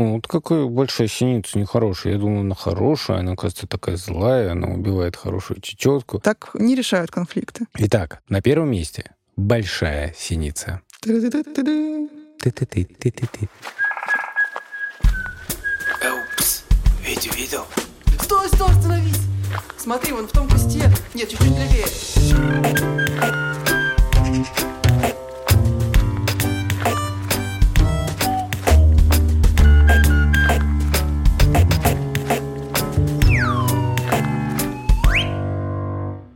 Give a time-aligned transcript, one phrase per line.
[0.00, 2.14] Ну, вот какая большая синица нехорошая.
[2.14, 6.20] Я думаю, она хорошая, она, кажется, такая злая, она убивает хорошую чечетку.
[6.20, 7.66] Так не решают конфликты.
[7.76, 10.80] Итак, на первом месте большая синица.
[16.00, 16.64] Упс,
[17.04, 17.66] ведь увидел?
[18.22, 19.20] Стой, стой, остановись!
[19.76, 20.90] Смотри, вон в том кусте.
[21.12, 21.84] Нет, чуть-чуть левее.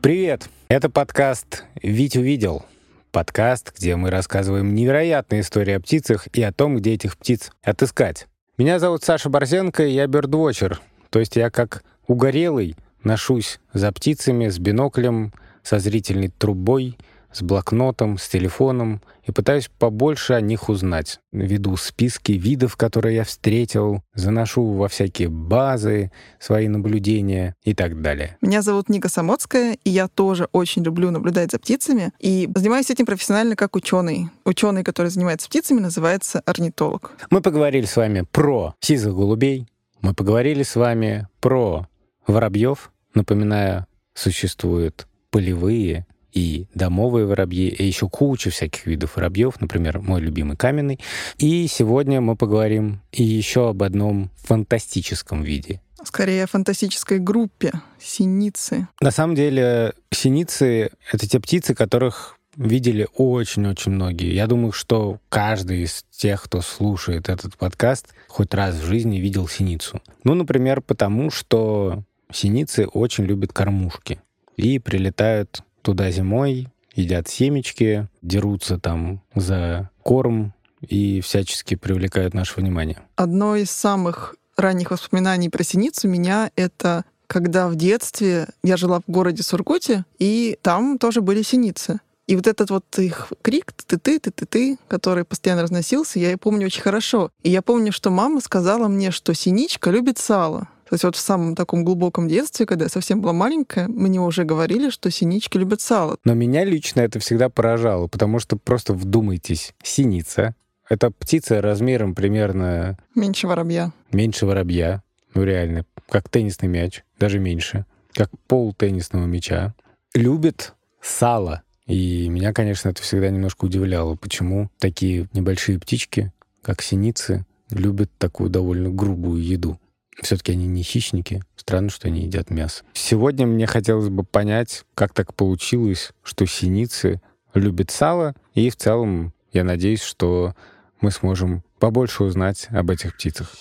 [0.05, 0.51] Привет!
[0.69, 2.67] Это подкаст «Вить увидел».
[3.11, 8.27] Подкаст, где мы рассказываем невероятные истории о птицах и о том, где этих птиц отыскать.
[8.59, 10.83] Меня зовут Саша Борзенко, и я бёрдвотчер.
[11.09, 16.99] То есть я как угорелый ношусь за птицами с биноклем, со зрительной трубой,
[17.35, 21.21] с блокнотом, с телефоном и пытаюсь побольше о них узнать.
[21.33, 28.37] Веду списки видов, которые я встретил, заношу во всякие базы свои наблюдения и так далее.
[28.41, 32.13] Меня зовут Ника Самоцкая, и я тоже очень люблю наблюдать за птицами.
[32.21, 34.31] И занимаюсь этим профессионально как ученый.
[34.45, 37.13] Ученый, который занимается птицами, называется орнитолог.
[37.31, 39.67] Мы поговорили с вами про сизых голубей,
[40.01, 41.89] мы поговорили с вами про
[42.27, 42.93] воробьев.
[43.15, 50.57] Напоминаю, существуют полевые и домовые воробьи, и еще куча всяких видов воробьев, например, мой любимый
[50.57, 51.01] каменный.
[51.39, 55.81] И сегодня мы поговорим и еще об одном фантастическом виде.
[56.05, 58.89] Скорее, о фантастической группе синицы.
[59.01, 64.35] На самом деле, синицы— это те птицы, которых видели очень-очень многие.
[64.35, 69.49] Я думаю, что каждый из тех, кто слушает этот подкаст, хоть раз в жизни видел
[69.49, 70.03] синицу.
[70.25, 74.21] Ну, например, потому что синицы очень любят кормушки
[74.57, 82.99] и прилетают туда зимой, едят семечки, дерутся там за корм и всячески привлекают наше внимание.
[83.17, 89.11] Одно из самых ранних воспоминаний про синицу меня— это когда в детстве я жила в
[89.11, 92.01] городе Сургуте, и там тоже были синицы.
[92.27, 97.31] И вот этот вот их крик ты-ты, ты-ты-ты, который постоянно разносился, я помню очень хорошо.
[97.43, 100.69] И я помню, что мама сказала мне, что синичка любит сало.
[100.89, 104.45] То есть вот в самом таком глубоком детстве, когда я совсем была маленькая, мне уже
[104.45, 106.19] говорили, что синички любят сало.
[106.25, 110.55] Но меня лично это всегда поражало, потому что просто вдумайтесь, синица—
[110.89, 113.93] это птица размером примерно Меньше воробья.
[114.13, 115.03] меньше воробья,
[115.35, 119.75] ну реально, как теннисный мяч, даже меньше, как пол теннисного мяча,
[120.15, 121.63] любит сало.
[121.87, 128.51] И меня, конечно, это всегда немножко удивляло, почему такие небольшие птички, как синицы, любят такую
[128.51, 129.79] довольно грубую еду.
[130.23, 131.43] Все-таки они не хищники.
[131.57, 132.85] Странно, что они едят мясо.
[132.95, 137.21] Сегодня мне хотелось бы понять, как так получилось, что синицы
[137.55, 138.35] любят сало.
[138.55, 140.55] И в целом я надеюсь, что
[141.01, 143.53] мы сможем побольше узнать об этих птицах.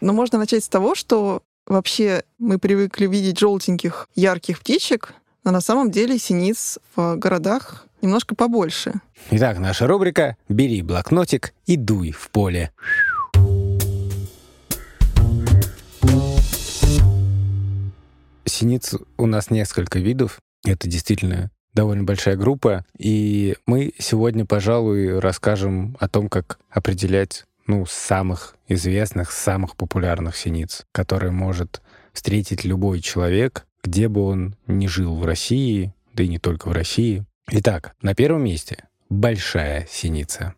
[0.00, 5.60] Но можно начать с того, что вообще мы привыкли видеть желтеньких, ярких птичек, но на
[5.60, 8.94] самом деле синиц в городах немножко побольше.
[9.30, 12.72] Итак, наша рубрика «Бери блокнотик и дуй в поле».
[18.52, 20.38] Синиц у нас несколько видов.
[20.62, 22.84] Это действительно довольно большая группа.
[22.98, 30.84] И мы сегодня, пожалуй, расскажем о том, как определять ну, самых известных, самых популярных синиц,
[30.92, 31.80] которые может
[32.12, 36.72] встретить любой человек, где бы он ни жил в России, да и не только в
[36.72, 37.24] России.
[37.50, 40.54] Итак, на первом месте большая синица.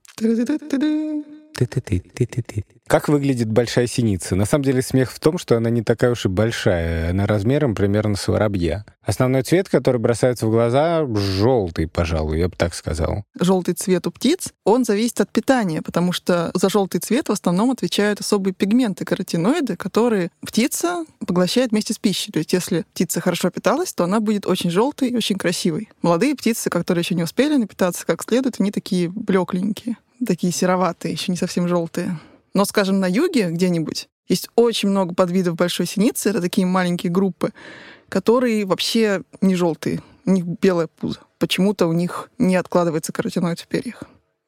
[1.54, 2.65] Ты-ты-ты-ты-ты-ты.
[2.87, 4.37] Как выглядит большая синица?
[4.37, 7.10] На самом деле смех в том, что она не такая уж и большая.
[7.10, 8.84] Она размером примерно с воробья.
[9.03, 13.25] Основной цвет, который бросается в глаза, желтый, пожалуй, я бы так сказал.
[13.38, 17.70] Желтый цвет у птиц, он зависит от питания, потому что за желтый цвет в основном
[17.70, 22.32] отвечают особые пигменты, каротиноиды, которые птица поглощает вместе с пищей.
[22.32, 25.88] То есть если птица хорошо питалась, то она будет очень желтой и очень красивой.
[26.03, 31.32] Молодые птицы, которые еще не успели напитаться как следует, они такие блекленькие, такие сероватые, еще
[31.32, 32.19] не совсем желтые.
[32.54, 36.31] Но, скажем, на юге где-нибудь есть очень много подвидов большой синицы.
[36.31, 37.52] Это такие маленькие группы,
[38.08, 40.02] которые вообще не желтые.
[40.25, 41.20] У них белое пузо.
[41.38, 44.04] Почему-то у них не откладывается каротиноид в перьях.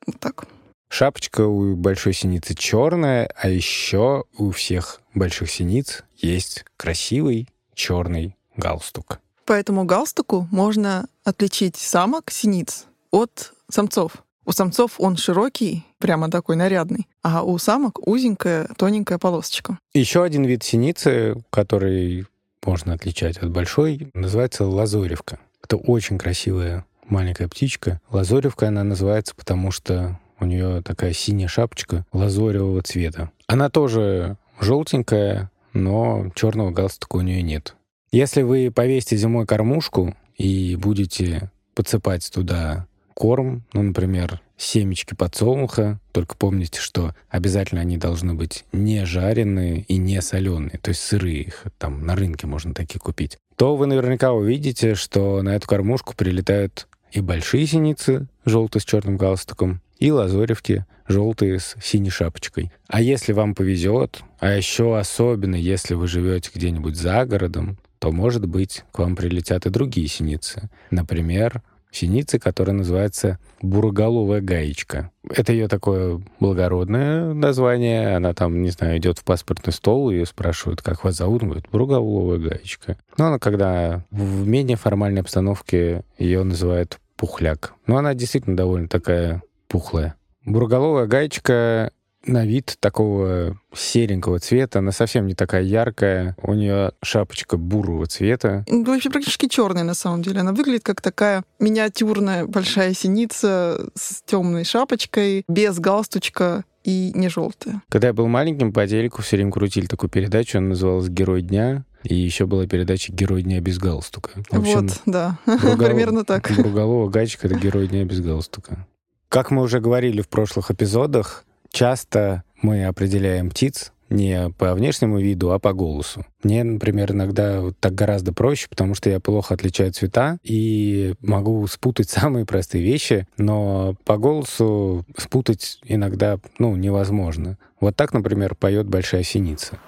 [0.07, 0.47] Вот так.
[0.89, 9.21] Шапочка у большой синицы черная, а еще у всех больших синиц есть красивый черный галстук.
[9.45, 14.25] По этому галстуку можно отличить самок синиц от самцов.
[14.47, 19.79] У самцов он широкий, прямо такой нарядный, а у самок узенькая, тоненькая полосочка.
[19.93, 22.27] Еще один вид синицы, который
[22.65, 25.41] можно отличать от большой, называется лазоревка.
[25.65, 28.01] Это очень красивая маленькая птичка.
[28.11, 33.31] Лазоревка она называется, потому что У нее такая синяя шапочка лазоревого цвета.
[33.47, 37.75] Она тоже желтенькая, но черного галстука у нее нет.
[38.13, 46.37] Если вы повесите зимой кормушку и будете подсыпать туда корм, ну, например, семечки подсолнуха, только
[46.37, 51.65] помните, что обязательно они должны быть не жареные и не соленые, то есть сырые, их
[51.79, 56.89] там на рынке можно такие купить, то вы наверняка увидите, что на эту кормушку прилетают
[57.11, 62.71] и большие синицы, желтые с черным галстуком, и лазоревки, желтые с синей шапочкой.
[62.87, 68.47] А если вам повезет, а еще особенно если вы живете где-нибудь за городом, то, может
[68.47, 70.69] быть, к вам прилетят и другие синицы.
[70.91, 71.63] Например,
[71.97, 75.11] синицы, которая называется буроголовая гаечка.
[75.29, 78.17] Это ее такое благородное название.
[78.17, 81.69] Она там, не знаю, идет в паспортный стол, ее спрашивают, как вас зовут, он говорит,
[81.71, 82.99] буроголовая гаечка.
[83.19, 87.75] Но она, когда в менее формальной обстановке ее называют пухляк.
[87.87, 90.15] Но она действительно довольно такая пухлая.
[90.45, 91.91] Буроголовая гаечка
[92.27, 94.81] на вид такого серенького цвета.
[94.81, 96.37] Она совсем не такая яркая.
[96.43, 98.65] У нее шапочка бурого цвета.
[98.69, 100.41] Ну, вообще практически черная на самом деле.
[100.41, 107.83] Она выглядит как такая миниатюрная большая синица с темной шапочкой, без галстучка и не желтая.
[107.89, 111.85] Когда я был маленьким, по телеку все время крутили такую передачу, она называлась «Герой дня».
[112.05, 114.31] И еще была передача «Герой дня без галстука».
[114.51, 116.49] В общем, вот, да, примерно так.
[116.57, 118.87] Бурголова гачка— это «Герой дня без галстука».
[119.29, 121.45] Как мы уже говорили в прошлых эпизодах,
[121.77, 126.25] часто мы определяем птиц не по внешнему виду, а по голосу.
[126.43, 131.67] Мне, например, иногда вот так гораздо проще, потому что я плохо отличаю цвета и могу
[131.67, 137.59] спутать самые простые вещи, но по голосу спутать иногда ну, невозможно.
[137.79, 139.79] Вот так, например, поет большая синица.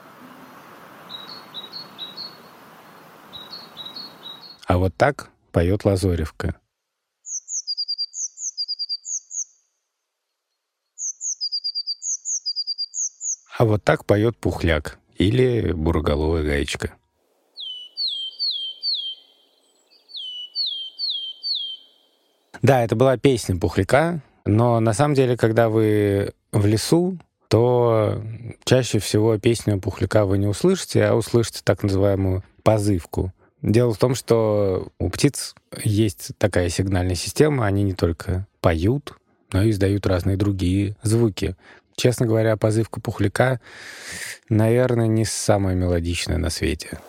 [4.67, 6.57] А вот так поет лазоревка.
[13.59, 16.93] А вот так поет пухляк или буроголовая гаечка.
[22.63, 27.19] Да, это была песня пухляка, но на самом деле, когда вы в лесу,
[27.49, 28.23] то
[28.63, 33.33] чаще всего песню пухляка вы не услышите, а услышите так называемую позывку.
[33.61, 39.15] Дело в том, что у птиц есть такая сигнальная система, они не только поют,
[39.53, 41.57] но и издают разные другие звуки.
[41.99, 43.61] Честно говоря, позывка пухляка,
[44.49, 47.01] наверное, не самая мелодичная на свете.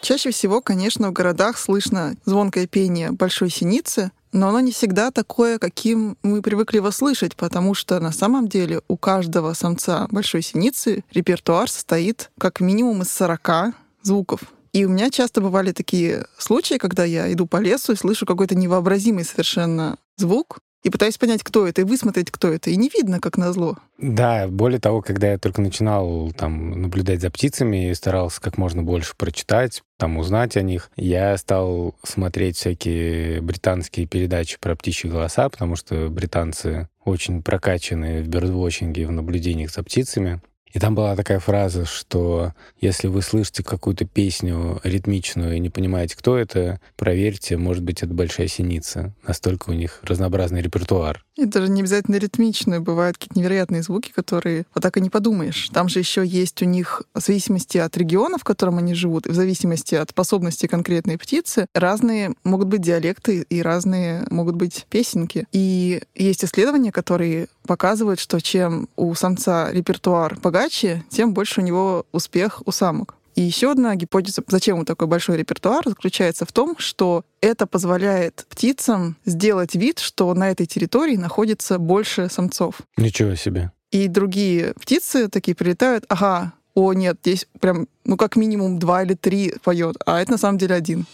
[0.00, 5.58] Чаще всего, конечно, в городах слышно звонкое пение большой синицы, но оно не всегда такое,
[5.58, 11.02] каким мы привыкли его слышать, потому что на самом деле у каждого самца большой синицы
[11.12, 14.42] репертуар состоит как минимум из 40 звуков.
[14.74, 18.56] И у меня часто бывали такие случаи, когда я иду по лесу и слышу какой-то
[18.56, 22.70] невообразимый совершенно звук, и пытаюсь понять, кто это, и высмотреть, кто это.
[22.70, 23.78] И не видно, как назло.
[23.98, 28.82] Да, более того, когда я только начинал там наблюдать за птицами и старался как можно
[28.82, 35.48] больше прочитать, там узнать о них, я стал смотреть всякие британские передачи про птичьи голоса,
[35.48, 40.42] потому что британцы очень прокачаны в бёрдвотчинге, в наблюдениях за птицами.
[40.74, 46.16] И там была такая фраза, что если вы слышите какую-то песню ритмичную и не понимаете,
[46.16, 49.14] кто это, проверьте, может быть, это большая синица.
[49.26, 51.24] Настолько у них разнообразный репертуар.
[51.36, 52.80] И даже не обязательно ритмичную.
[52.82, 55.68] Бывают какие-то невероятные звуки, которые вот так и не подумаешь.
[55.72, 59.30] Там же еще есть у них, в зависимости от региона, в котором они живут, и
[59.30, 65.46] в зависимости от способности конкретной птицы, разные могут быть диалекты и разные могут быть песенки.
[65.52, 72.06] И есть исследования, которые показывают, что чем у самца репертуар богаче, тем больше у него
[72.12, 73.16] успех у самок.
[73.34, 78.46] И еще одна гипотеза, зачем ему такой большой репертуар, заключается в том, что это позволяет
[78.48, 82.80] птицам сделать вид, что на этой территории находится больше самцов.
[82.96, 83.72] Ничего себе.
[83.90, 89.14] И другие птицы такие прилетают, ага, о нет, здесь прям, ну как минимум два или
[89.14, 91.06] три поет, а это на самом деле один.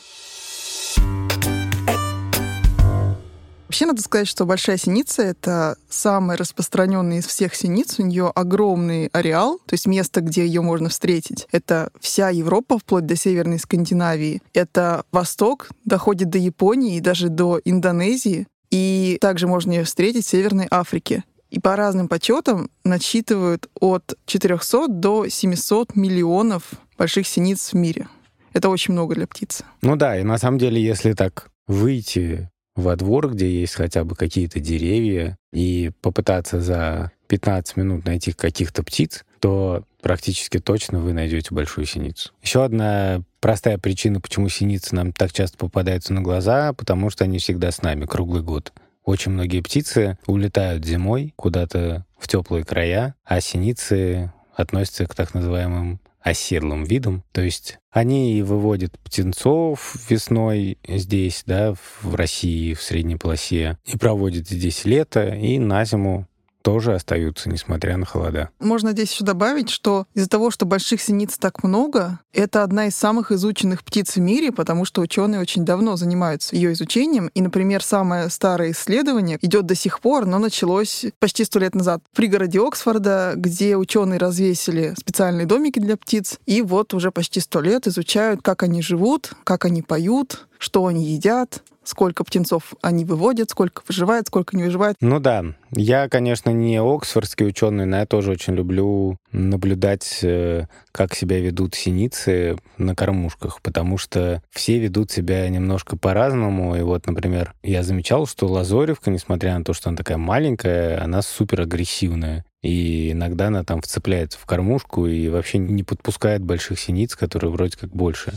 [3.70, 8.00] Вообще надо сказать, что большая синица— это самая распространенная из всех синиц.
[8.00, 11.46] У нее огромный ареал, то есть место, где ее можно встретить.
[11.52, 14.42] Это вся Европа, вплоть до Северной Скандинавии.
[14.54, 18.48] Это Восток, доходит до Японии и даже до Индонезии.
[18.72, 21.22] И также можно ее встретить в Северной Африке.
[21.50, 26.64] И по разным подсчетам насчитывают от 400 до 700 миллионов
[26.98, 28.08] больших синиц в мире.
[28.52, 29.64] Это очень много для птицы.
[29.80, 32.50] Ну да, и на самом деле, если так выйти
[32.80, 38.82] во двор, где есть хотя бы какие-то деревья, и попытаться за 15 минут найти каких-то
[38.82, 42.32] птиц, то практически точно вы найдете большую синицу.
[42.42, 47.38] Еще одна простая причина, почему синицы нам так часто попадаются на глаза, потому что они
[47.38, 48.72] всегда с нами круглый год.
[49.04, 56.00] Очень многие птицы улетают зимой куда-то в теплые края, а синицы относятся к так называемым
[56.20, 57.24] оседлым видом.
[57.32, 64.48] То есть они выводят птенцов весной здесь, да, в России, в средней полосе, и проводят
[64.48, 66.26] здесь лето, и на зиму
[66.62, 68.50] тоже остаются, несмотря на холода.
[68.58, 72.96] Можно здесь еще добавить, что из-за того, что больших синиц так много, это одна из
[72.96, 77.30] самых изученных птиц в мире, потому что ученые очень давно занимаются ее изучением.
[77.34, 82.02] И, например, самое старое исследование идет до сих пор, но началось почти сто лет назад
[82.12, 87.60] в пригороде Оксфорда, где ученые развесили специальные домики для птиц, и вот уже почти сто
[87.60, 93.50] лет изучают, как они живут, как они поют, что они едят, сколько птенцов они выводят,
[93.50, 94.96] сколько выживает, сколько не выживает.
[95.00, 101.14] Ну да, я, конечно, не оксфордский ученый, но я тоже очень люблю наблюдать, э, как
[101.14, 106.76] себя ведут синицы на кормушках, потому что все ведут себя немножко по-разному.
[106.76, 111.22] И вот, например, я замечал, что лазоревка, несмотря на то, что она такая маленькая, она
[111.22, 112.44] супер агрессивная.
[112.62, 117.76] И иногда она там вцепляется в кормушку и вообще не подпускает больших синиц, которые вроде
[117.76, 118.34] как больше.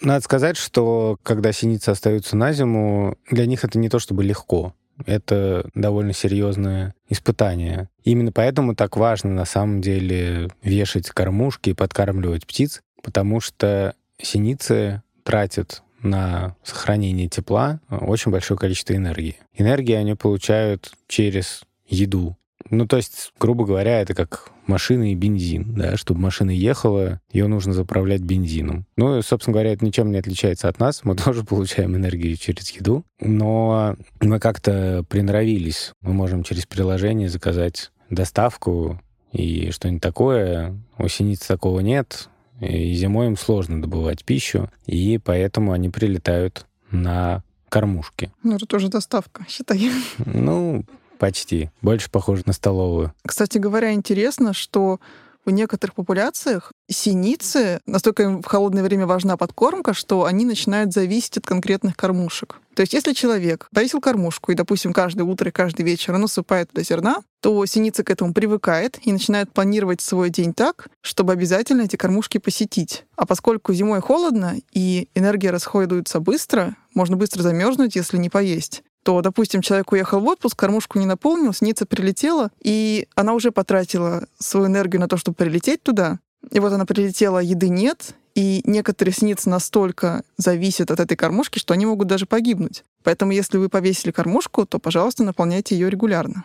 [0.00, 4.74] Надо сказать, что когда синицы остаются на зиму, для них это не то чтобы легко.
[5.06, 7.88] Это довольно серьезное испытание.
[8.04, 15.02] Именно поэтому так важно на самом деле вешать кормушки и подкармливать птиц, потому что синицы
[15.22, 19.36] тратят на сохранение тепла очень большое количество энергии.
[19.54, 22.36] Энергии они получают через еду.
[22.68, 27.46] Ну, то есть, грубо говоря, это как машина и бензин, да, чтобы машина ехала, ее
[27.46, 28.86] нужно заправлять бензином.
[28.96, 32.70] Ну, и, собственно говоря, это ничем не отличается от нас, мы тоже получаем энергию через
[32.70, 39.00] еду, но мы как-то приноровились, мы можем через приложение заказать доставку
[39.32, 42.28] и что-нибудь такое, у синиц такого нет,
[42.60, 48.30] и зимой им сложно добывать пищу, и поэтому они прилетают на кормушки.
[48.42, 49.90] Ну, это тоже доставка, считай.
[50.26, 50.84] Ну,
[51.20, 51.70] Почти.
[51.82, 53.12] Больше похоже на столовую.
[53.26, 55.00] Кстати говоря, интересно, что
[55.44, 61.36] в некоторых популяциях синицы, настолько им в холодное время важна подкормка, что они начинают зависеть
[61.36, 62.56] от конкретных кормушек.
[62.74, 66.82] То есть если человек повесил кормушку и, допустим, каждое утро и каждый вечер насыпает туда
[66.82, 71.96] зерна, то синица к этому привыкает и начинает планировать свой день так, чтобы обязательно эти
[71.96, 73.04] кормушки посетить.
[73.16, 79.20] А поскольку зимой холодно и энергия расходуется быстро, можно быстро замерзнуть, если не поесть то,
[79.22, 84.66] допустим, человек уехал в отпуск, кормушку не наполнил, синица прилетела, и она уже потратила свою
[84.66, 86.18] энергию на то, чтобы прилететь туда.
[86.50, 91.74] И вот она прилетела, еды нет, и некоторые синицы настолько зависят от этой кормушки, что
[91.74, 92.84] они могут даже погибнуть.
[93.02, 96.44] Поэтому если вы повесили кормушку, то, пожалуйста, наполняйте ее регулярно.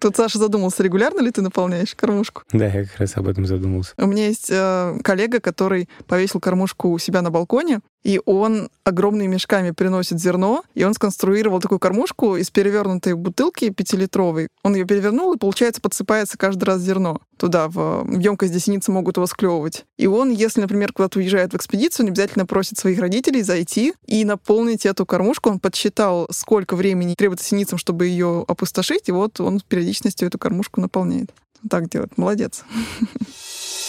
[0.00, 2.42] Тут Саша задумался, регулярно ли ты наполняешь кормушку?
[2.52, 3.92] Да, я как раз об этом задумался.
[3.98, 9.34] У меня есть э, коллега, который повесил кормушку у себя на балконе, и он огромными
[9.34, 14.48] мешками приносит зерно, и он сконструировал такую кормушку из перевернутой бутылки пятилитровой.
[14.62, 19.16] Он ее перевернул, и, получается, подсыпается каждый раз зерно туда, в емкость, где синицы могут
[19.16, 19.84] его склевывать.
[19.96, 24.24] И он, если, например, куда-то уезжает в экспедицию, он обязательно просит своих родителей зайти и
[24.24, 25.50] наполнить эту кормушку.
[25.50, 30.80] Он подсчитал, сколько времени требуется синицам, чтобы ее опустошить, и вот он периодичностью эту кормушку
[30.80, 31.30] наполняет.
[31.68, 32.16] Так делает.
[32.16, 32.64] Молодец.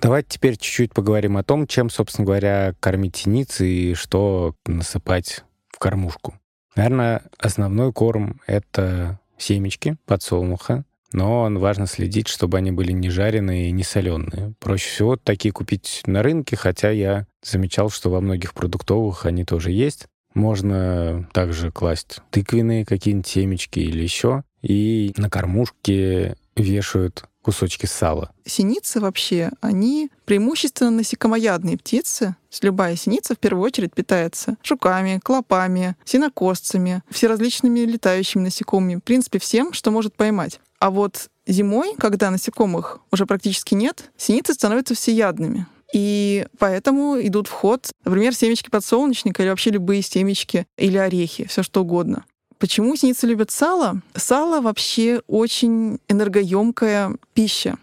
[0.06, 5.80] Давайте теперь чуть-чуть поговорим о том, чем, собственно говоря, кормить синиц и что насыпать в
[5.80, 6.34] кормушку.
[6.76, 13.72] Наверное, основной корм— это семечки подсолнуха, но важно следить, чтобы они были не жареные и
[13.72, 14.54] не соленые.
[14.60, 19.72] Проще всего такие купить на рынке, хотя я замечал, что во многих продуктовых они тоже
[19.72, 20.06] есть.
[20.34, 24.44] Можно также класть тыквенные какие-нибудь семечки или еще.
[24.62, 28.32] И на кормушке вешают кусочки сала.
[28.44, 32.34] Синицы вообще, они преимущественно насекомоядные птицы.
[32.60, 39.72] Любая синица в первую очередь питается жуками, клопами, синокосцами, всеразличными летающими насекомыми, в принципе, всем,
[39.72, 40.58] что может поймать.
[40.80, 45.68] А вот зимой, когда насекомых уже практически нет, синицы становятся всеядными.
[45.94, 51.62] И поэтому идут в ход, например, семечки подсолнечника или вообще любые семечки или орехи, все
[51.62, 52.24] что угодно.
[52.58, 54.00] Почему синицы любят сало?
[54.14, 57.76] Сало вообще очень энергоемкая пища.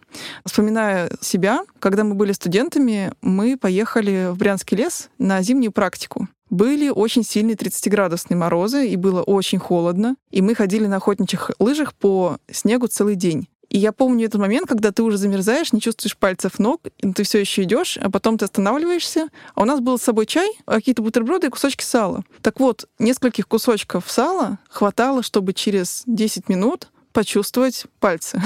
[0.45, 6.27] Вспоминая себя, когда мы были студентами, мы поехали в Брянский лес на зимнюю практику.
[6.49, 10.15] Были очень сильные 30-градусные морозы, и было очень холодно.
[10.29, 13.47] И мы ходили на охотничьих лыжах по снегу целый день.
[13.73, 16.81] И я помню этот момент, когда ты уже замерзаешь, не чувствуешь пальцев ног,
[17.15, 19.29] ты все еще идешь, а потом ты останавливаешься.
[19.55, 22.23] А у нас был с собой чай, какие-то бутерброды и кусочки сала.
[22.43, 28.39] Так вот, нескольких кусочков сала хватало, чтобы через 10 минут почувствовать пальцы,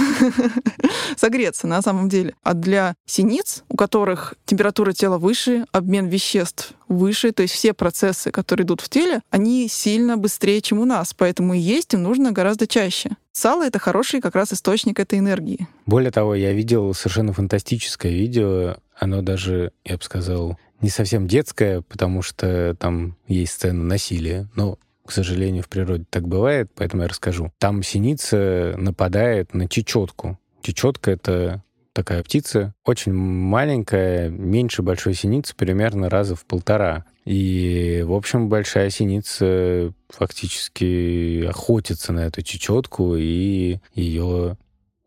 [1.18, 2.34] согреться на самом деле.
[2.44, 8.32] А для синиц, у которых температура тела выше, обмен веществ выше, то есть все процессы,
[8.32, 12.66] которые идут в теле, они сильно быстрее, чем у нас, поэтому есть им нужно гораздо
[12.66, 13.18] чаще.
[13.38, 15.68] Сало— это хороший как раз источник этой энергии.
[15.86, 21.84] Более того, я видел совершенно фантастическое видео, оно даже, я бы сказал, не совсем детское,
[21.84, 27.10] потому что там есть сцена насилия, но к сожалению, в природе так бывает, поэтому я
[27.10, 27.54] расскажу.
[27.60, 30.40] Там синица нападает на чечетку.
[30.64, 31.64] Чечетка— это
[31.94, 37.06] такая птица, очень маленькая, меньше большой синицы, примерно раза в полтора.
[37.28, 44.56] И, в общем, большая синица фактически охотится на эту чечетку и ее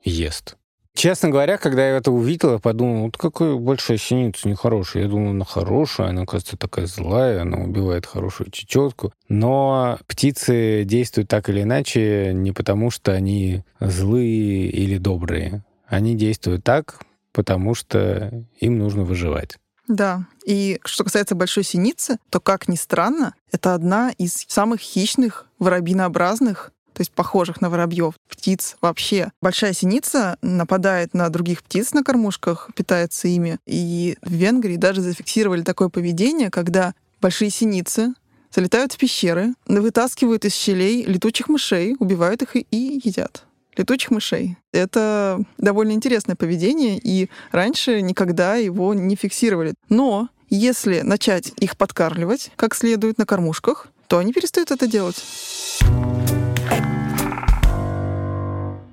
[0.04, 0.58] ест.
[0.92, 5.04] Честно говоря, когда я это увидел, я подумал, вот какая большая синица нехорошая.
[5.04, 9.14] Я думал, она хорошая, она, кажется, такая злая, она убивает хорошую чечетку.
[9.30, 15.64] Но птицы действуют так или иначе не потому, что они злые или добрые.
[15.86, 17.00] Они действуют так,
[17.32, 19.56] потому что им нужно выживать.
[19.90, 20.24] Да.
[20.46, 26.70] И что касается большой синицы, то, как ни странно, это одна из самых хищных воробинообразных
[26.92, 29.32] то есть похожих на воробьев, птиц вообще.
[29.40, 33.58] Большая синица нападает на других птиц на кормушках, питается ими.
[33.64, 36.92] И в Венгрии даже зафиксировали такое поведение, когда
[37.22, 38.12] большие синицы
[38.54, 43.46] залетают в пещеры, вытаскивают из щелей летучих мышей, убивают их и едят
[43.80, 44.56] летучих мышей.
[44.72, 49.74] Это довольно интересное поведение, и раньше никогда его не фиксировали.
[49.88, 55.24] Но если начать их подкармливать как следует на кормушках, то они перестают это делать.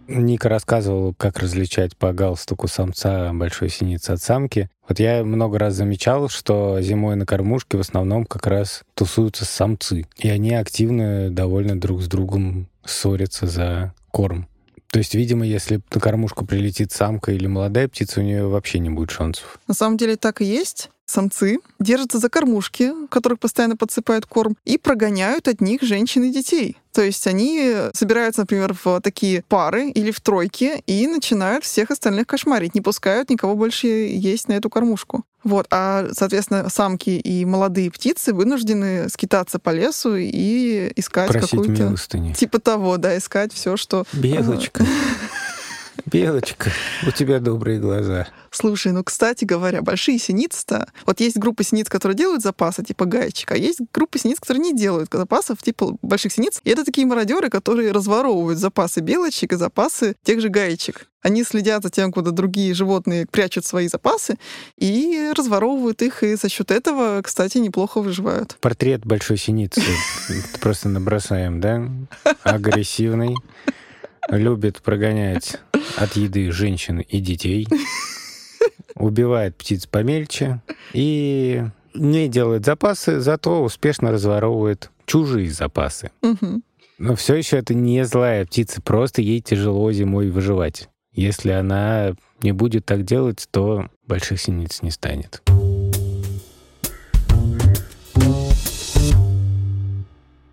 [0.07, 4.69] Ника рассказывал, как различать по галстуку самца большой синицы от самки.
[4.87, 10.07] Вот я много раз замечал, что зимой на кормушке в основном как раз тусуются самцы.
[10.17, 14.47] И они активно довольно друг с другом ссорятся за корм.
[14.91, 18.89] То есть, видимо, если на кормушку прилетит самка или молодая птица, у нее вообще не
[18.89, 19.59] будет шансов.
[19.67, 24.77] На самом деле так и есть самцы держатся за кормушки, которых постоянно подсыпают корм, и
[24.77, 26.77] прогоняют от них женщин и детей.
[26.91, 32.27] То есть они собираются, например, в такие пары или в тройки и начинают всех остальных
[32.27, 35.23] кошмарить, не пускают никого больше есть на эту кормушку.
[35.43, 41.95] Вот, а, соответственно, самки и молодые птицы вынуждены скитаться по лесу и искать какую-то...
[42.33, 44.05] Типа того, да, искать все, что...
[44.11, 44.85] Белочка.
[46.05, 46.71] Белочка,
[47.05, 48.27] у тебя добрые глаза.
[48.51, 50.89] Слушай, ну, кстати говоря, большие синицы-то...
[51.05, 54.75] Вот есть группа синиц, которые делают запасы, типа гаечек, а есть группа синиц, которые не
[54.75, 56.61] делают запасов, типа больших синиц.
[56.63, 61.07] И это такие мародеры, которые разворовывают запасы белочек и запасы тех же гаечек.
[61.21, 64.37] Они следят за тем, куда другие животные прячут свои запасы
[64.77, 68.57] и разворовывают их, и за счет этого, кстати, неплохо выживают.
[68.61, 69.81] Портрет большой синицы
[70.61, 71.89] просто набросаем, да?
[72.43, 73.35] Агрессивный
[74.29, 75.57] любит прогонять
[75.95, 77.67] от еды женщин и детей,
[78.95, 80.61] убивает птиц помельче
[80.93, 81.63] и
[81.93, 86.11] не делает запасы, зато успешно разворовывает чужие запасы.
[86.99, 90.89] Но все еще это не злая птица, просто ей тяжело зимой выживать.
[91.13, 95.41] Если она не будет так делать, то больших синиц не станет.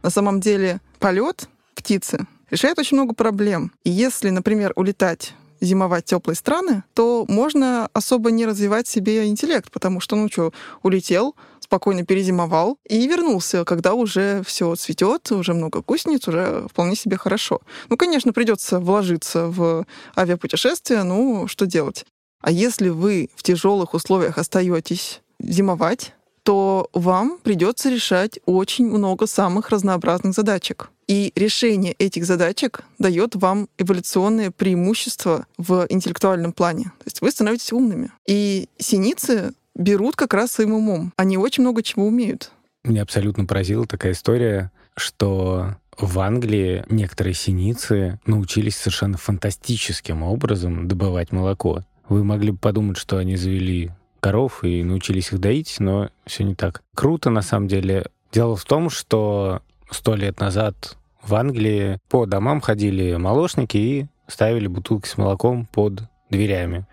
[0.03, 3.73] На самом деле полет птицы решает очень много проблем.
[3.83, 9.71] И если, например, улетать зимовать в теплые страны, то можно особо не развивать себе интеллект,
[9.71, 15.81] потому что, ну что, улетел, спокойно перезимовал и вернулся, когда уже все цветет, уже много
[15.81, 17.61] гусениц, уже вполне себе хорошо.
[17.88, 19.87] Ну, конечно, придется вложиться в
[20.17, 22.05] авиапутешествие, ну, что делать?
[22.40, 29.70] А если вы в тяжелых условиях остаетесь зимовать, то вам придется решать очень много самых
[29.70, 30.90] разнообразных задачек.
[31.09, 36.85] И решение этих задачек дает вам эволюционное преимущество в интеллектуальном плане.
[36.85, 38.11] То есть вы становитесь умными.
[38.26, 41.12] И синицы берут как раз своим умом.
[41.16, 42.52] Они очень много чего умеют.
[42.85, 51.33] Меня абсолютно поразила такая история, что в Англии некоторые синицы научились совершенно фантастическим образом добывать
[51.33, 51.85] молоко.
[52.09, 53.90] Вы могли бы подумать, что они завели
[54.25, 56.83] коров и научились их доить, но все не так.
[56.95, 58.07] Круто, на самом деле.
[58.33, 59.61] Дело в том, что
[59.91, 66.05] сто лет назад в Англии по домам ходили молочники и ставили бутылки с молоком под
[66.31, 66.87] дверями.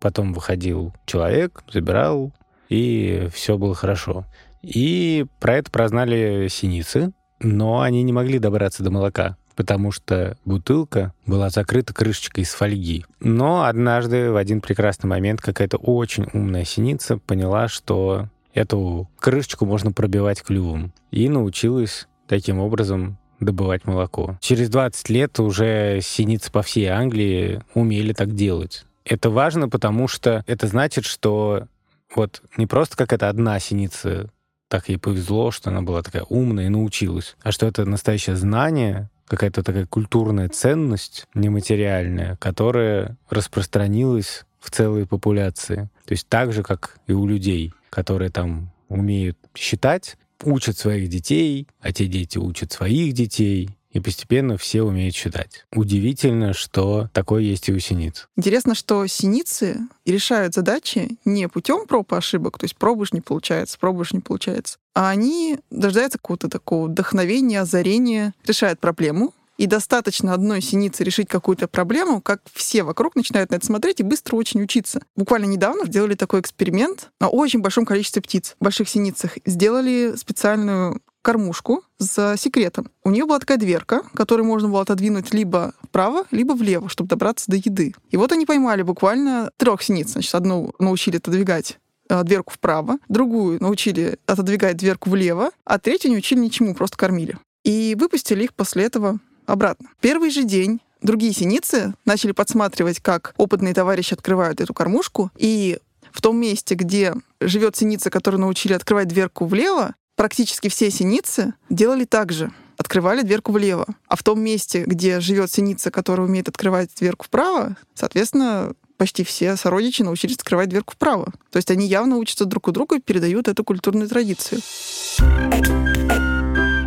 [0.00, 2.32] Потом выходил человек, забирал,
[2.68, 4.24] и все было хорошо.
[4.62, 11.12] И про это прознали синицы, но они не могли добраться до молока, потому что бутылка
[11.26, 13.04] была закрыта крышечкой из фольги.
[13.20, 19.92] Но однажды, в один прекрасный момент, какая-то очень умная синица поняла, что эту крышечку можно
[19.92, 20.92] пробивать клювом.
[21.10, 24.38] И научилась таким образом добывать молоко.
[24.40, 28.84] Через 20 лет уже синицы по всей Англии умели так делать.
[29.04, 31.66] Это важно, потому что это значит, что
[32.14, 34.30] вот не просто какая-то одна синица
[34.68, 39.10] так ей повезло, что она была такая умная и научилась, а что это настоящее знание,
[39.32, 45.88] какая-то такая культурная ценность нематериальная, которая распространилась в целой популяции.
[46.04, 51.66] То есть так же, как и у людей, которые там умеют считать, учат своих детей,
[51.80, 55.66] а те дети учат своих детей, и постепенно все умеют считать.
[55.74, 58.28] Удивительно, что такое есть и у синиц.
[58.36, 63.78] Интересно, что синицы решают задачи не путем проб и ошибок, то есть пробуешь, не получается,
[63.78, 70.60] пробуешь, не получается, а они дождаются какого-то такого вдохновения, озарения, решают проблему, и достаточно одной
[70.60, 75.02] синицы решить какую-то проблему, как все вокруг начинают на это смотреть и быстро очень учиться.
[75.14, 79.38] Буквально недавно сделали такой эксперимент на очень большом количестве птиц, больших синицах.
[79.44, 82.90] Сделали специальную кормушку с секретом.
[83.04, 87.50] У нее была такая дверка, которую можно было отодвинуть либо вправо, либо влево, чтобы добраться
[87.50, 87.94] до еды.
[88.10, 90.10] И вот они поймали буквально трех синиц.
[90.10, 96.16] Значит, одну научили отодвигать э, дверку вправо, другую научили отодвигать дверку влево, а третью не
[96.16, 97.38] учили ничему, просто кормили.
[97.64, 99.88] И выпустили их после этого обратно.
[100.00, 105.78] Первый же день другие синицы начали подсматривать, как опытные товарищи открывают эту кормушку, и
[106.10, 112.04] в том месте, где живет синица, которую научили открывать дверку влево, практически все синицы делали
[112.04, 113.86] так же открывали дверку влево.
[114.08, 119.56] А в том месте, где живет синица, которая умеет открывать дверку вправо, соответственно, почти все
[119.56, 121.32] сородичи научились открывать дверку вправо.
[121.50, 124.60] То есть они явно учатся друг у друга и передают эту культурную традицию.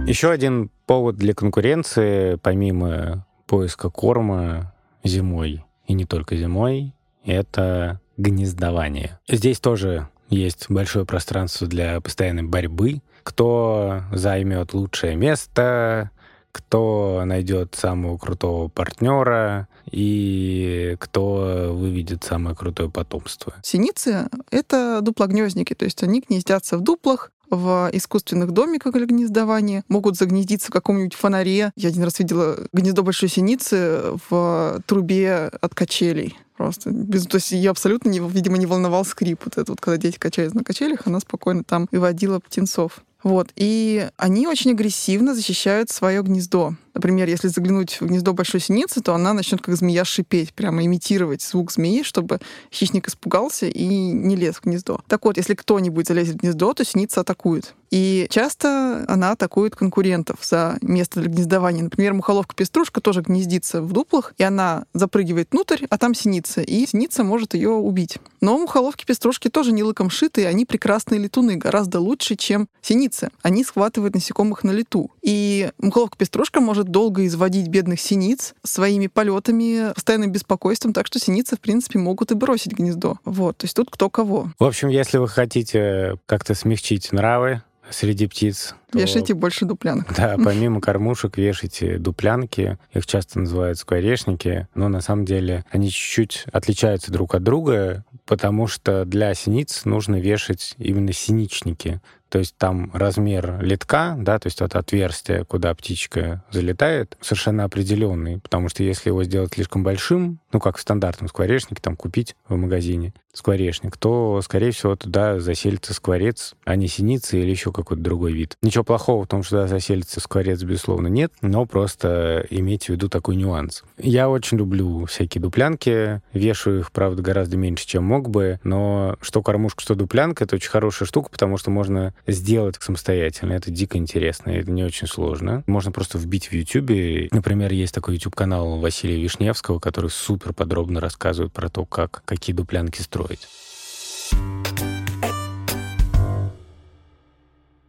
[0.08, 9.20] Еще один повод для конкуренции, помимо поиска корма зимой, и не только зимой, это гнездование.
[9.28, 16.12] Здесь тоже есть большое пространство для постоянной борьбы кто займет лучшее место,
[16.52, 23.56] кто найдет самого крутого партнера и кто выведет самое крутое потомство.
[23.62, 30.18] Синицы— это дуплогнездники, то есть они гнездятся в дуплах, в искусственных домиках для гнездования, могут
[30.18, 31.72] загнездиться в каком-нибудь фонаре.
[31.76, 36.38] Я один раз видела гнездо большой синицы в трубе от качелей.
[36.58, 39.42] Просто без, то есть ее абсолютно, не, видимо, не волновал скрип.
[39.46, 43.04] Вот это вот, когда дети качались на качелях, она спокойно там и водила птенцов.
[43.26, 43.52] Вот.
[43.56, 46.76] И они очень агрессивно защищают свое гнездо.
[46.96, 51.42] Например, если заглянуть в гнездо большой синицы, то она начнет как змея шипеть, прямо имитировать
[51.42, 52.40] звук змеи, чтобы
[52.72, 55.02] хищник испугался и не лез в гнездо.
[55.08, 57.76] Так вот, если кто-нибудь залезет в гнездо, то синица атакует.
[57.92, 61.84] И часто она атакует конкурентов за место для гнездования.
[61.84, 67.24] Например, мухоловка-пеструшка тоже гнездится в дуплах, и она запрыгивает внутрь, а там синица, и синица
[67.24, 68.18] может ее убить.
[68.42, 73.30] Но мухоловки-пеструшки тоже не лыком шиты, они прекрасные летуны, гораздо лучше, чем синицы.
[73.42, 75.12] Они схватывают насекомых на лету.
[75.22, 81.56] И мухоловка-пеструшка может может долго изводить бедных синиц своими полетами, постоянным беспокойством, так что синицы,
[81.56, 83.18] в принципе, могут и бросить гнездо.
[83.26, 84.52] Вот, то есть тут кто кого.
[84.60, 89.00] В общем, если вы хотите как-то смягчить нравы среди птиц, то...
[89.00, 90.14] Вешайте больше дуплянок.
[90.16, 92.78] Да, помимо кормушек вешайте дуплянки.
[92.94, 98.68] Их часто называют скворечники, но на самом деле они чуть-чуть отличаются друг от друга, потому
[98.68, 102.02] что для синиц нужно вешать именно синичники.
[102.30, 108.40] То есть там размер литка, да, то есть это отверстие, куда птичка залетает, совершенно определенный,
[108.40, 112.56] потому что если его сделать слишком большим, ну, как в стандартном скворечнике, там купить в
[112.56, 118.34] магазине скворечник, то, скорее всего, туда заселится скворец, а не синица или еще какой-то другой
[118.34, 118.58] вид.
[118.62, 123.10] Ничего плохого в том, что туда заселится скворец, безусловно, нет, но просто имейте в виду
[123.10, 123.84] такой нюанс.
[123.98, 129.42] Я очень люблю всякие дуплянки, вешаю их, правда, гораздо меньше, чем мог бы, но что
[129.42, 133.54] кормушка, что дуплянка, это очень хорошая штука, потому что можно сделать самостоятельно.
[133.54, 135.64] Это дико интересно, это не очень сложно.
[135.68, 137.32] Можно просто вбить в YouTube.
[137.32, 143.02] Например, есть такой YouTube-канал Василия Вишневского, который супер подробно рассказывает про то, как, какие дуплянки
[143.26, 143.48] строить.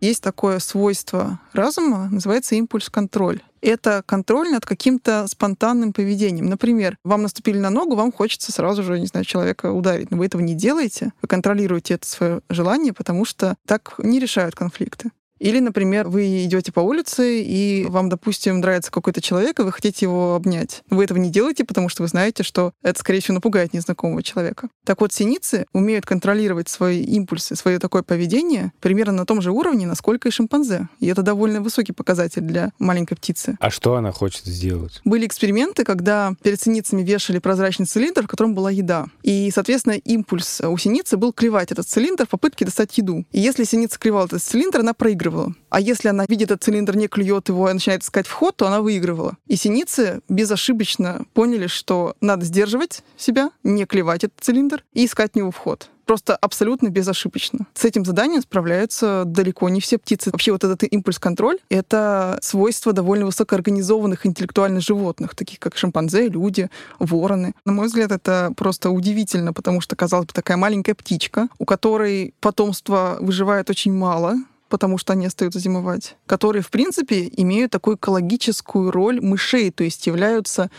[0.01, 3.41] Есть такое свойство разума, называется импульс-контроль.
[3.63, 6.47] Это контроль над каким-то спонтанным поведением.
[6.47, 10.11] Например, вам наступили на ногу, вам хочется сразу же, не знаю, человека ударить.
[10.11, 11.13] Но вы этого не делаете.
[11.23, 15.11] Вы контролируете это свое желание, потому что так не решают конфликты.
[15.39, 20.07] Или, например, вы идете по улице, и вам, допустим, нравится какой-то человек, и вы хотите
[20.07, 20.83] его обнять.
[20.91, 24.69] Вы этого не делаете, потому что вы знаете, что это, скорее всего, напугает незнакомого человека.
[24.85, 29.87] Так вот, синицы умеют контролировать свои импульсы, свое такое поведение примерно на том же уровне,
[29.87, 30.89] насколько и шимпанзе.
[31.01, 33.57] И это довольно высокий показатель для маленькой птицы.
[33.61, 35.01] А что она хочет сделать?
[35.05, 39.07] Были эксперименты, когда перед синицами вешали прозрачный цилиндр, в котором была еда.
[39.23, 43.25] И, соответственно, импульс у синицы был клевать этот цилиндр в попытке достать еду.
[43.33, 45.55] И если синица клевала этот цилиндр, она проигрывала проигрывала.
[45.71, 48.81] А если она видит этот цилиндр, не клюет его и начинает искать вход, то она
[48.81, 49.37] выигрывала.
[49.47, 55.37] И синицы безошибочно поняли, что надо сдерживать себя, не клевать этот цилиндр и искать в
[55.37, 57.67] него вход просто абсолютно безошибочно.
[57.75, 60.31] С этим заданием справляются далеко не все птицы.
[60.31, 67.55] Вообще вот этот импульс-контроль— это свойство довольно высокоорганизованных интеллектуальных животных, таких как шимпанзе, люди, вороны.
[67.65, 72.35] На мой взгляд, это просто удивительно, потому что, казалось бы, такая маленькая птичка, у которой
[72.41, 74.37] потомство выживает очень мало,
[74.69, 80.07] потому что они остаются зимовать, которые, в принципе, имеют такую экологическую роль мышей, то есть
[80.07, 80.71] являются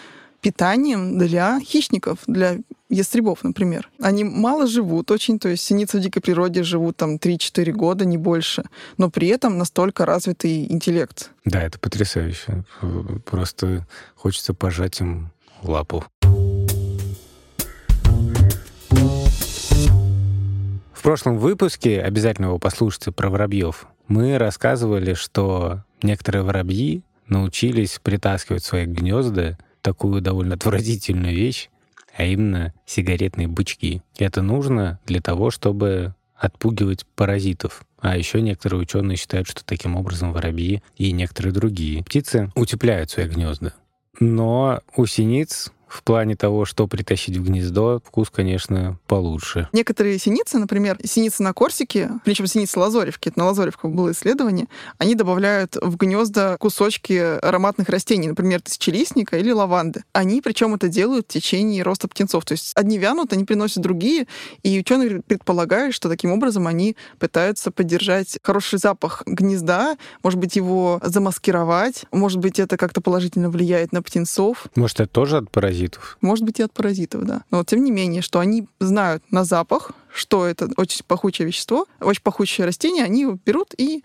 [0.42, 2.58] питанием для хищников, для
[2.90, 3.90] ястребов, например.
[4.00, 8.18] Они мало живут очень, то есть синицы в дикой природе живут там 3-4 года, не
[8.18, 8.64] больше,
[8.98, 11.32] но при этом настолько развитый интеллект.
[11.44, 12.64] Да, это потрясающе.
[13.26, 15.32] Просто хочется пожать им
[15.64, 16.06] лапу.
[21.08, 28.86] Прошлом выпуске, обязательно его послушайте, про воробьев, мы рассказывали, что некоторые воробьи научились притаскивать свои
[28.86, 31.70] гнезда такую довольно отвратительную вещь,
[32.14, 34.02] а именно сигаретные бычки.
[34.18, 37.86] Это нужно для того, чтобы отпугивать паразитов.
[38.02, 43.30] А еще некоторые ученые считают, что таким образом воробьи и некоторые другие птицы утепляют свои
[43.30, 43.72] гнезда.
[44.20, 49.70] Но у синиц в плане того, что притащить в гнездо, вкус, конечно, получше.
[49.74, 55.16] Некоторые синицы, например, синицы на Корсике, причем синицы Лазоревки, это на Лазоревках было исследование, они
[55.16, 60.04] добавляют в гнезда кусочки ароматных растений, например, тысячелистника или лаванды.
[60.14, 62.46] Они, причем, это делают в течение роста птенцов.
[62.46, 64.28] То есть одни вянут, они приносят другие,
[64.64, 71.00] и ученые предполагают, что таким образом они пытаются поддержать хороший запах гнезда, может быть, его
[71.04, 74.68] замаскировать, может быть, это как-то положительно влияет на птенцов.
[74.76, 75.77] Может, это тоже от паразитов?
[75.78, 76.18] Паразитов.
[76.22, 77.44] Может быть, и от паразитов, да.
[77.52, 82.22] Но тем не менее, что они знают на запах, что это очень пахучее вещество, очень
[82.22, 84.04] пахучее растение, они его берут и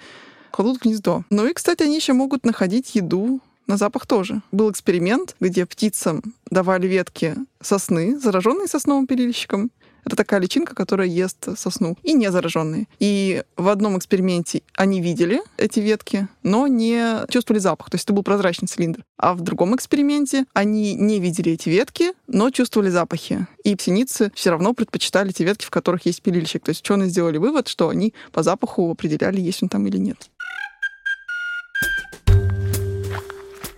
[0.51, 1.25] кладут в гнездо.
[1.31, 4.43] Ну и, кстати, они еще могут находить еду на запах тоже.
[4.51, 9.71] Был эксперимент, где птицам давали ветки сосны, зараженные сосновым перильщиком,
[10.05, 12.89] это такая личинка, которая ест сосну, и не зараженные.
[12.99, 18.13] И в одном эксперименте они видели эти ветки, но не чувствовали запах, то есть это
[18.13, 19.05] был прозрачный цилиндр.
[19.17, 23.47] А в другом эксперименте они не видели эти ветки, но чувствовали запахи.
[23.65, 26.65] И птеницы все равно предпочитали те ветки, в которых есть пилильщик.
[26.65, 30.31] То есть ученые сделали вывод, что они по запаху определяли, есть он там или нет.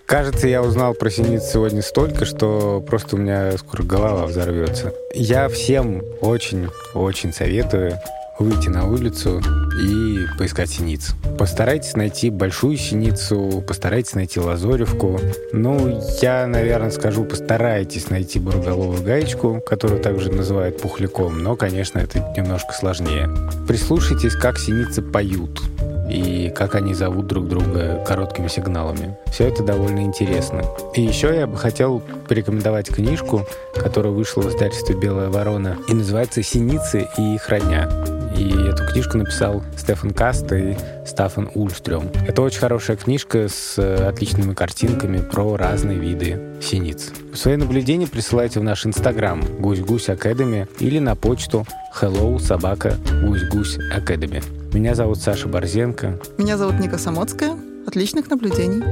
[0.05, 4.93] Кажется, я узнал про синиц сегодня столько, что просто у меня скоро голова взорвется.
[5.15, 7.99] Я всем очень-очень советую
[8.37, 9.41] выйти на улицу
[9.81, 11.15] и поискать синиц.
[11.39, 15.19] Постарайтесь найти большую синицу, постарайтесь найти лазоревку.
[15.53, 22.19] Ну, я, наверное, скажу, постарайтесь найти бурголовую гаечку, которую также называют пухляком, но, конечно, это
[22.37, 23.29] немножко сложнее.
[23.67, 25.61] Прислушайтесь, как синицы поют
[26.09, 29.17] и как они зовут друг друга короткими сигналами.
[29.31, 30.63] Все это довольно интересно.
[30.93, 36.43] И еще я бы хотел порекомендовать книжку, которая вышла в издательстве «Белая ворона» и называется
[36.43, 37.89] «Синицы и их родня».
[38.37, 42.09] И эту книжку написал Стефан Каст и Стаффан Ульстрём.
[42.27, 47.13] Это очень хорошая книжка с э, отличными картинками про разные виды синиц.
[47.33, 51.65] Свои наблюдения присылайте в наш инстаграм гусь-гусь академи или на почту
[51.97, 54.41] hello собака гусь-гусь академи.
[54.75, 56.19] Меня зовут Саша Борзенко.
[56.37, 57.57] Меня зовут Ника Самоцкая.
[57.87, 58.83] Отличных наблюдений.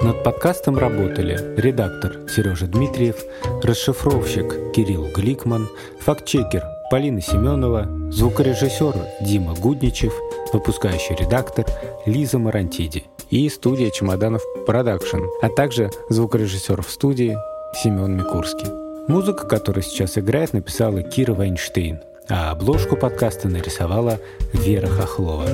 [0.00, 3.16] Над подкастом работали редактор Сережа Дмитриев,
[3.60, 5.68] расшифровщик Кирилл Гликман,
[5.98, 10.14] фактчекер Полина Семенова, звукорежиссер Дима Гудничев,
[10.52, 11.66] выпускающий редактор
[12.06, 17.36] Лиза Марантиди и студия «Чемоданов Продакшн», а также звукорежиссер в студии
[17.82, 18.68] Семен Микурский.
[19.08, 24.18] Музыка, которая сейчас играет, написала Кира Вайнштейн, а обложку подкаста нарисовала
[24.52, 25.46] Вера Хохлова.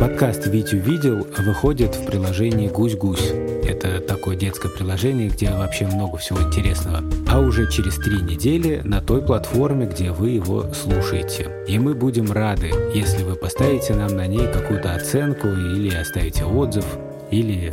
[0.00, 3.32] Подкаст «Витю видел» выходит в приложении «Гусь-гусь».
[3.64, 7.02] Это такое детское приложение, где вообще много всего интересного.
[7.28, 11.64] А уже через три недели на той платформе, где вы его слушаете.
[11.66, 16.86] И мы будем рады, если вы поставите нам на ней какую-то оценку или оставите отзыв,
[17.30, 17.72] или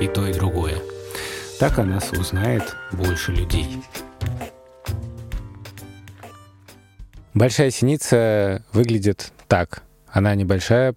[0.00, 0.76] и то, и другое.
[1.58, 3.66] Так о нас узнает больше людей.
[7.36, 9.82] Большая синица выглядит так.
[10.08, 10.94] Она небольшая,